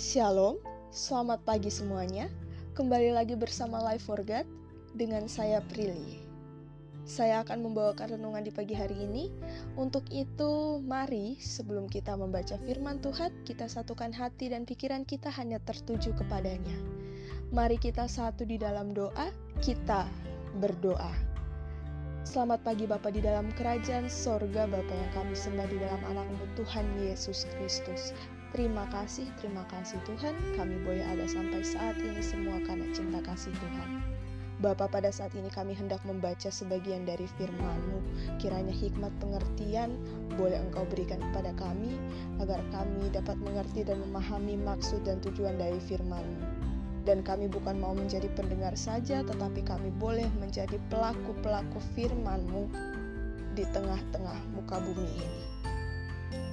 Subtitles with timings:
[0.00, 0.56] Shalom,
[0.88, 2.32] selamat pagi semuanya.
[2.72, 4.48] Kembali lagi bersama Life for God
[4.96, 6.24] dengan saya Prilly.
[7.04, 9.28] Saya akan membawakan renungan di pagi hari ini.
[9.76, 15.60] Untuk itu, mari sebelum kita membaca firman Tuhan, kita satukan hati dan pikiran kita hanya
[15.68, 16.80] tertuju kepadanya.
[17.52, 19.28] Mari kita satu di dalam doa,
[19.60, 20.08] kita
[20.64, 21.12] berdoa.
[22.24, 26.88] Selamat pagi Bapak di dalam kerajaan sorga Bapak yang kami sembah di dalam anakmu Tuhan
[27.04, 28.16] Yesus Kristus.
[28.50, 33.54] Terima kasih, terima kasih Tuhan, kami boleh ada sampai saat ini semua karena cinta kasih
[33.54, 34.02] Tuhan.
[34.58, 38.02] Bapa pada saat ini kami hendak membaca sebagian dari firman-Mu.
[38.42, 39.94] Kiranya hikmat pengertian
[40.34, 41.94] boleh Engkau berikan kepada kami,
[42.42, 46.44] agar kami dapat mengerti dan memahami maksud dan tujuan dari firman-Mu.
[47.06, 52.66] Dan kami bukan mau menjadi pendengar saja, tetapi kami boleh menjadi pelaku-pelaku firman-Mu
[53.54, 55.49] di tengah-tengah muka bumi ini.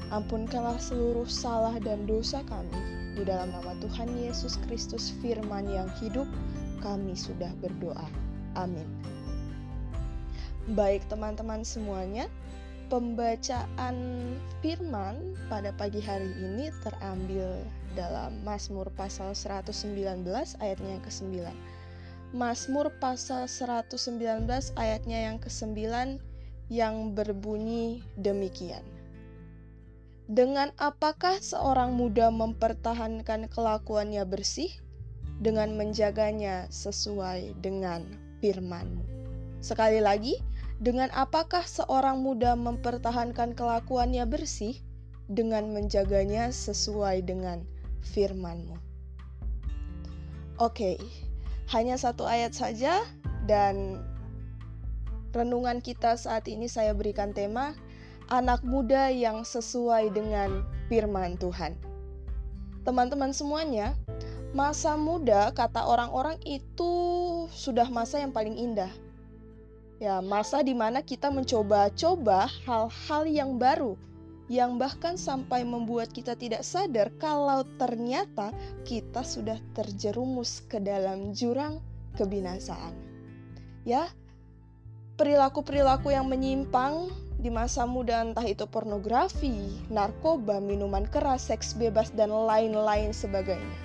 [0.08, 2.80] Ampunkanlah seluruh salah dan dosa kami.
[3.20, 6.30] Di dalam nama Tuhan Yesus Kristus firman yang hidup,
[6.80, 8.08] kami sudah berdoa.
[8.56, 8.88] Amin.
[10.80, 12.32] Baik teman-teman semuanya,
[12.88, 13.96] pembacaan
[14.64, 17.68] firman pada pagi hari ini terambil
[18.00, 20.24] dalam Mazmur pasal 119
[20.64, 21.52] ayatnya yang ke-9.
[22.32, 23.92] Mazmur pasal 119
[24.80, 25.76] ayatnya yang ke-9
[26.72, 28.84] yang berbunyi demikian.
[30.28, 34.68] Dengan apakah seorang muda mempertahankan kelakuannya bersih?
[35.40, 38.04] Dengan menjaganya sesuai dengan
[38.44, 39.08] firman-Mu.
[39.64, 40.36] Sekali lagi,
[40.84, 44.76] dengan apakah seorang muda mempertahankan kelakuannya bersih?
[45.32, 47.64] Dengan menjaganya sesuai dengan
[48.12, 48.76] firman-Mu.
[50.60, 51.00] Oke,
[51.72, 53.00] hanya satu ayat saja
[53.48, 54.04] dan
[55.32, 57.78] renungan kita saat ini saya berikan tema
[58.28, 61.76] anak muda yang sesuai dengan firman Tuhan.
[62.84, 63.96] Teman-teman semuanya,
[64.56, 66.92] masa muda kata orang-orang itu
[67.52, 68.92] sudah masa yang paling indah.
[69.98, 73.98] Ya, masa di mana kita mencoba-coba hal-hal yang baru
[74.48, 78.56] yang bahkan sampai membuat kita tidak sadar kalau ternyata
[78.88, 81.84] kita sudah terjerumus ke dalam jurang
[82.16, 82.96] kebinasaan.
[83.84, 84.08] Ya,
[85.20, 92.34] perilaku-perilaku yang menyimpang di masa muda entah itu pornografi, narkoba, minuman keras, seks bebas, dan
[92.34, 93.78] lain-lain sebagainya.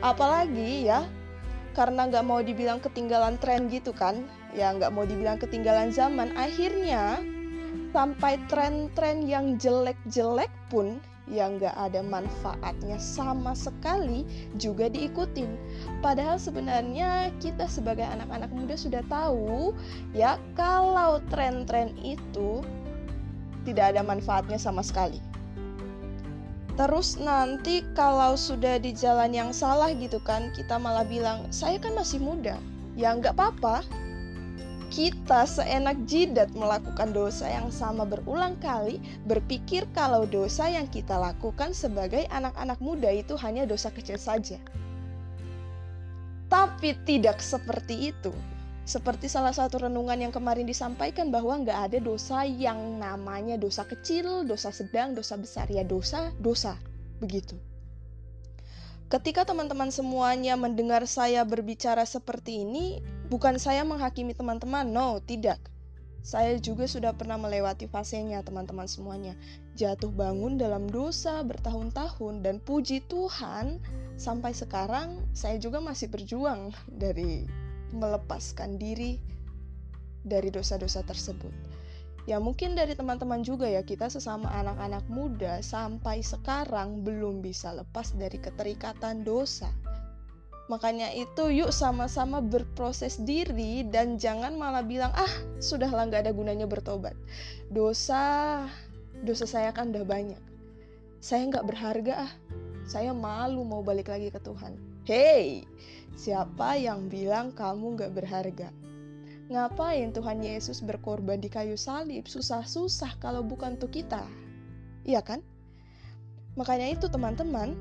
[0.00, 1.04] Apalagi ya,
[1.76, 4.24] karena nggak mau dibilang ketinggalan tren gitu kan,
[4.56, 7.20] ya nggak mau dibilang ketinggalan zaman, akhirnya
[7.92, 14.28] sampai tren-tren yang jelek-jelek pun yang gak ada manfaatnya sama sekali
[14.60, 15.48] juga diikutin.
[16.04, 19.72] Padahal sebenarnya kita sebagai anak-anak muda sudah tahu
[20.12, 22.60] ya kalau tren-tren itu
[23.64, 25.18] tidak ada manfaatnya sama sekali.
[26.74, 31.94] Terus nanti kalau sudah di jalan yang salah gitu kan, kita malah bilang, saya kan
[31.94, 32.58] masih muda.
[32.98, 33.86] Ya nggak apa-apa,
[34.94, 41.74] kita seenak jidat melakukan dosa yang sama berulang kali, berpikir kalau dosa yang kita lakukan
[41.74, 44.62] sebagai anak-anak muda itu hanya dosa kecil saja.
[46.46, 48.30] Tapi tidak seperti itu.
[48.86, 54.46] Seperti salah satu renungan yang kemarin disampaikan bahwa nggak ada dosa yang namanya dosa kecil,
[54.46, 55.66] dosa sedang, dosa besar.
[55.74, 56.78] Ya dosa, dosa.
[57.18, 57.58] Begitu.
[59.10, 65.56] Ketika teman-teman semuanya mendengar saya berbicara seperti ini, Bukan saya menghakimi teman-teman, no, tidak.
[66.24, 69.36] Saya juga sudah pernah melewati fasenya, teman-teman semuanya.
[69.76, 73.80] Jatuh bangun dalam dosa bertahun-tahun, dan puji Tuhan,
[74.16, 77.44] sampai sekarang saya juga masih berjuang dari
[77.92, 79.20] melepaskan diri
[80.24, 81.52] dari dosa-dosa tersebut.
[82.24, 88.16] Ya mungkin dari teman-teman juga ya kita sesama anak-anak muda sampai sekarang belum bisa lepas
[88.16, 89.68] dari keterikatan dosa.
[90.64, 95.28] Makanya itu yuk sama-sama berproses diri dan jangan malah bilang ah
[95.60, 97.12] sudahlah nggak ada gunanya bertobat.
[97.68, 98.64] Dosa,
[99.20, 100.40] dosa saya kan udah banyak.
[101.20, 102.32] Saya nggak berharga ah.
[102.84, 104.76] Saya malu mau balik lagi ke Tuhan.
[105.04, 105.68] Hey,
[106.16, 108.68] siapa yang bilang kamu nggak berharga?
[109.52, 114.24] Ngapain Tuhan Yesus berkorban di kayu salib susah-susah kalau bukan untuk kita?
[115.04, 115.44] Iya kan?
[116.56, 117.76] Makanya itu teman-teman,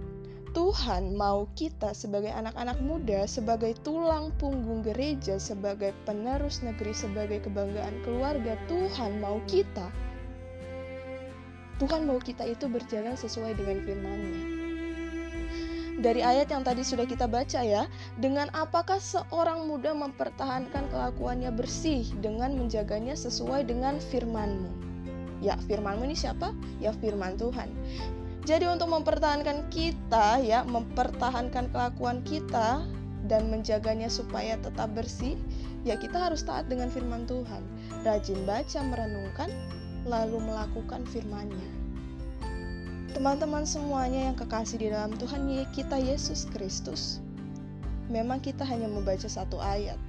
[0.53, 8.05] Tuhan mau kita sebagai anak-anak muda, sebagai tulang punggung gereja, sebagai penerus negeri, sebagai kebanggaan
[8.05, 9.89] keluarga, Tuhan mau kita.
[11.81, 14.41] Tuhan mau kita itu berjalan sesuai dengan firman-Nya.
[16.05, 17.89] Dari ayat yang tadi sudah kita baca ya,
[18.21, 24.69] dengan apakah seorang muda mempertahankan kelakuannya bersih dengan menjaganya sesuai dengan firman-Mu.
[25.41, 26.53] Ya, firman-Mu ini siapa?
[26.77, 27.73] Ya firman Tuhan.
[28.43, 32.83] Jadi untuk mempertahankan kita ya, mempertahankan kelakuan kita
[33.31, 35.39] dan menjaganya supaya tetap bersih,
[35.87, 37.63] ya kita harus taat dengan firman Tuhan.
[38.03, 39.47] Rajin baca, merenungkan,
[40.03, 41.69] lalu melakukan firman-Nya.
[43.15, 47.23] Teman-teman semuanya yang kekasih di dalam Tuhan kita Yesus Kristus,
[48.11, 50.01] memang kita hanya membaca satu ayat.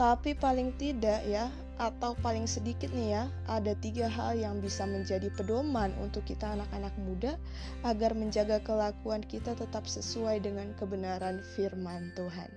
[0.00, 5.28] Tapi paling tidak ya, atau paling sedikit nih ya, ada tiga hal yang bisa menjadi
[5.36, 7.36] pedoman untuk kita anak-anak muda
[7.84, 12.48] agar menjaga kelakuan kita tetap sesuai dengan kebenaran firman Tuhan.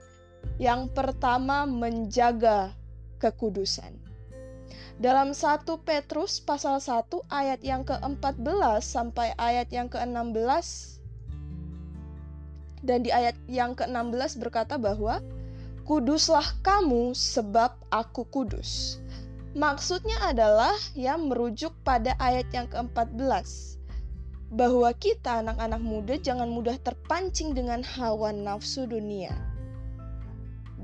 [0.55, 2.71] Yang pertama, menjaga
[3.19, 3.91] kekudusan.
[4.99, 10.99] Dalam 1 Petrus pasal 1 ayat yang ke-14 sampai ayat yang ke-16
[12.83, 15.23] dan di ayat yang ke-16 berkata bahwa
[15.89, 19.01] Kuduslah kamu sebab aku kudus.
[19.57, 23.79] Maksudnya adalah ya merujuk pada ayat yang ke-14
[24.49, 29.33] bahwa kita anak-anak muda jangan mudah terpancing dengan hawa nafsu dunia.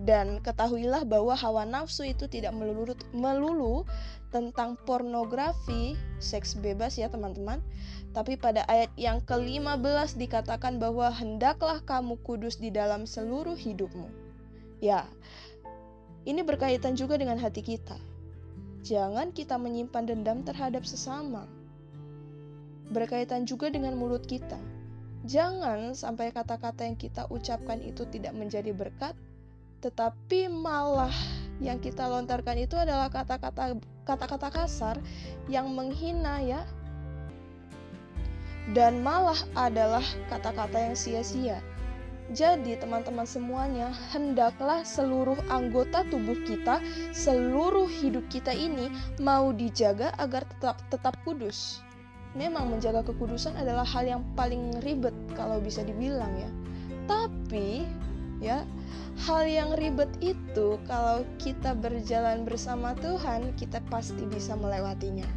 [0.06, 3.76] Dan ketahuilah bahwa hawa nafsu itu tidak melulu, melulu
[4.30, 7.62] tentang pornografi, seks bebas ya teman-teman.
[8.14, 14.26] Tapi pada ayat yang ke-15 dikatakan bahwa hendaklah kamu kudus di dalam seluruh hidupmu
[14.84, 15.08] Ya,
[16.28, 17.98] ini berkaitan juga dengan hati kita.
[18.86, 21.50] Jangan kita menyimpan dendam terhadap sesama.
[22.94, 24.62] Berkaitan juga dengan mulut kita.
[25.26, 29.18] Jangan sampai kata-kata yang kita ucapkan itu tidak menjadi berkat,
[29.82, 31.10] tetapi malah
[31.58, 35.02] yang kita lontarkan itu adalah kata-kata kata-kata kasar
[35.50, 36.62] yang menghina ya.
[38.70, 41.58] Dan malah adalah kata-kata yang sia-sia
[42.34, 46.82] jadi, teman-teman semuanya, hendaklah seluruh anggota tubuh kita,
[47.14, 48.90] seluruh hidup kita ini
[49.22, 51.86] mau dijaga agar tetap tetap kudus.
[52.34, 56.50] Memang menjaga kekudusan adalah hal yang paling ribet kalau bisa dibilang ya.
[57.06, 57.86] Tapi
[58.42, 58.66] ya,
[59.30, 65.30] hal yang ribet itu kalau kita berjalan bersama Tuhan, kita pasti bisa melewatinya.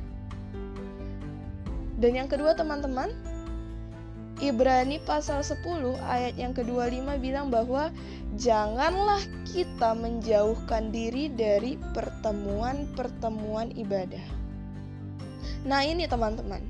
[2.01, 3.13] Dan yang kedua, teman-teman,
[4.39, 7.91] Ibrani pasal 10 ayat yang ke-25 bilang bahwa
[8.39, 9.19] janganlah
[9.51, 14.23] kita menjauhkan diri dari pertemuan-pertemuan ibadah.
[15.67, 16.63] Nah ini teman-teman,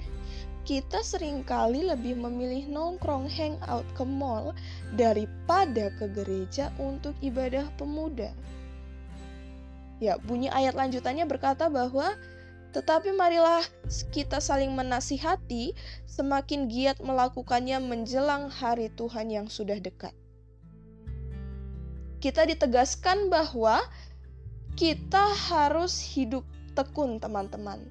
[0.64, 4.56] kita sering kali lebih memilih nongkrong hangout ke mall
[4.96, 8.32] daripada ke gereja untuk ibadah pemuda.
[10.00, 12.16] Ya, bunyi ayat lanjutannya berkata bahwa
[12.70, 13.64] tetapi marilah
[14.12, 15.72] kita saling menasihati,
[16.04, 20.12] semakin giat melakukannya menjelang hari Tuhan yang sudah dekat.
[22.18, 23.80] Kita ditegaskan bahwa
[24.74, 26.42] kita harus hidup
[26.74, 27.82] tekun, teman-teman.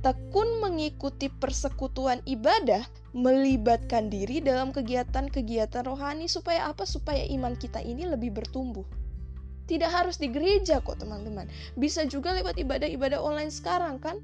[0.00, 6.88] Tekun mengikuti persekutuan ibadah, melibatkan diri dalam kegiatan-kegiatan rohani supaya apa?
[6.88, 8.99] Supaya iman kita ini lebih bertumbuh.
[9.70, 11.46] Tidak harus di gereja kok teman-teman.
[11.78, 14.18] Bisa juga lewat ibadah-ibadah online sekarang kan.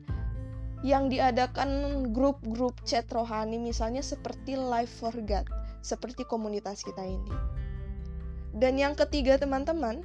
[0.83, 1.71] Yang diadakan
[2.11, 5.47] grup-grup chat rohani misalnya seperti Life for God.
[5.87, 7.31] Seperti komunitas kita ini.
[8.51, 10.03] Dan yang ketiga teman-teman,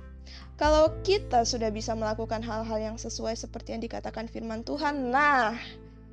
[0.62, 5.58] kalau kita sudah bisa melakukan hal-hal yang sesuai seperti yang dikatakan firman Tuhan, nah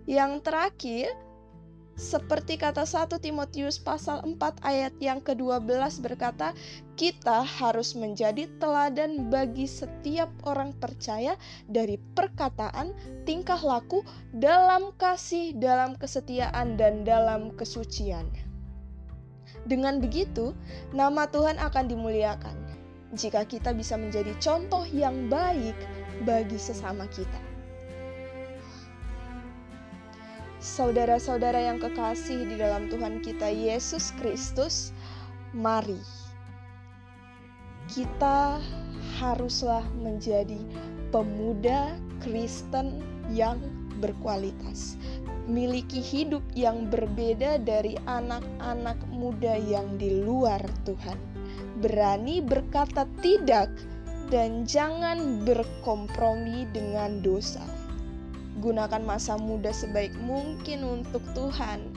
[0.09, 1.13] yang terakhir
[1.99, 6.55] seperti kata 1 Timotius pasal 4 ayat yang ke-12 berkata,
[6.95, 11.35] kita harus menjadi teladan bagi setiap orang percaya
[11.67, 12.95] dari perkataan,
[13.26, 18.31] tingkah laku, dalam kasih, dalam kesetiaan, dan dalam kesucian.
[19.67, 20.55] Dengan begitu,
[20.95, 22.57] nama Tuhan akan dimuliakan
[23.19, 25.75] jika kita bisa menjadi contoh yang baik
[26.23, 27.48] bagi sesama kita.
[30.69, 34.93] Saudara-saudara yang kekasih di dalam Tuhan kita Yesus Kristus,
[35.57, 35.97] mari
[37.89, 38.61] kita
[39.17, 40.61] haruslah menjadi
[41.09, 43.01] pemuda Kristen
[43.33, 43.57] yang
[44.05, 45.01] berkualitas,
[45.49, 51.17] miliki hidup yang berbeda dari anak-anak muda yang di luar Tuhan.
[51.81, 53.73] Berani berkata tidak
[54.29, 57.88] dan jangan berkompromi dengan dosa
[58.59, 61.95] gunakan masa muda sebaik mungkin untuk Tuhan.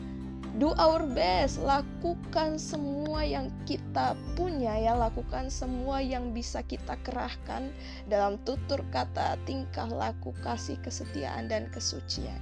[0.59, 7.71] Do our best, lakukan semua yang kita punya ya, lakukan semua yang bisa kita kerahkan
[8.11, 12.37] dalam tutur kata, tingkah laku, kasih, kesetiaan dan kesucian.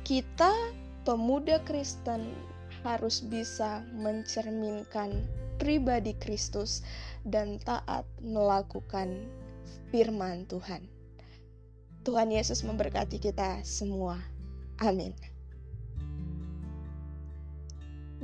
[0.00, 0.50] Kita
[1.04, 2.32] pemuda Kristen
[2.84, 5.24] harus bisa mencerminkan
[5.60, 6.80] pribadi Kristus
[7.24, 9.28] dan taat melakukan
[9.92, 10.93] firman Tuhan.
[12.04, 14.20] Tuhan Yesus memberkati kita semua.
[14.78, 15.16] Amin.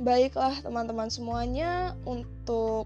[0.01, 2.85] Baiklah teman-teman semuanya untuk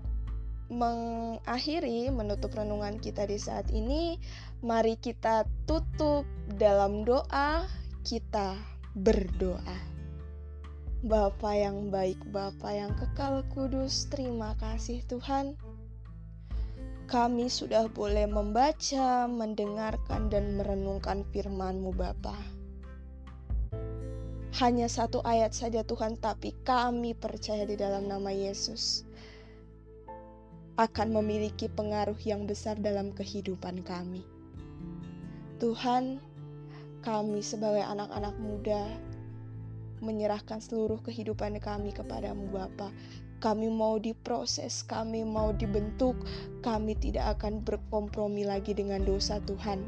[0.71, 4.17] mengakhiri menutup renungan kita di saat ini,
[4.65, 6.25] mari kita tutup
[6.57, 7.69] dalam doa,
[8.01, 8.57] kita
[8.97, 9.77] berdoa.
[11.05, 15.53] Bapa yang baik, Bapa yang kekal kudus, terima kasih Tuhan.
[17.05, 22.33] Kami sudah boleh membaca, mendengarkan, dan merenungkan firman-Mu Bapa.
[24.57, 29.05] Hanya satu ayat saja Tuhan, tapi kami percaya di dalam nama Yesus
[30.75, 34.25] akan memiliki pengaruh yang besar dalam kehidupan kami.
[35.61, 36.19] Tuhan,
[37.05, 38.83] kami sebagai anak-anak muda
[39.99, 42.91] menyerahkan seluruh kehidupan kami kepadamu Bapa.
[43.43, 46.15] Kami mau diproses, kami mau dibentuk,
[46.63, 49.83] kami tidak akan berkompromi lagi dengan dosa Tuhan.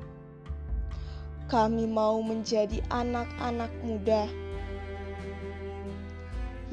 [1.47, 4.27] Kami mau menjadi anak-anak muda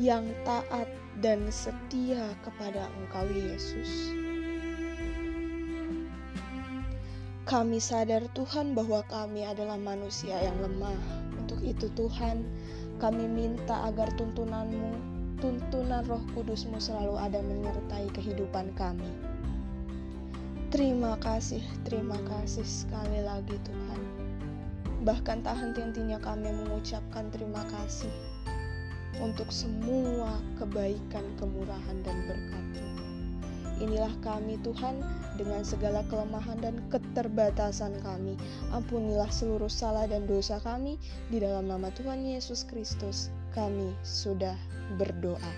[0.02, 0.90] yang taat
[1.22, 4.10] dan setia kepada Engkau, Yesus.
[7.44, 10.96] Kami sadar, Tuhan, bahwa kami adalah manusia yang lemah.
[11.38, 12.42] Untuk itu, Tuhan,
[13.02, 14.94] kami minta agar tuntunanmu,
[15.42, 19.10] tuntunan Roh Kudusmu selalu ada menyertai kehidupan kami.
[20.74, 24.00] Terima kasih, terima kasih sekali lagi, Tuhan.
[25.06, 28.10] Bahkan tak henti-hentinya kami mengucapkan terima kasih
[29.22, 32.66] untuk semua kebaikan, kemurahan, dan berkat
[33.82, 35.02] Inilah kami Tuhan
[35.34, 38.38] dengan segala kelemahan dan keterbatasan kami.
[38.70, 40.98] Ampunilah seluruh salah dan dosa kami
[41.30, 43.34] di dalam nama Tuhan Yesus Kristus.
[43.50, 44.54] Kami sudah
[44.98, 45.52] berdoa.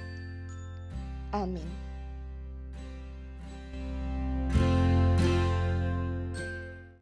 [1.37, 1.86] Amin.